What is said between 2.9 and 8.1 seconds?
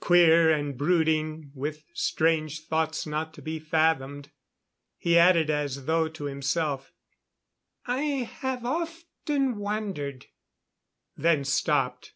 not to be fathomed. He added as though to himself: "I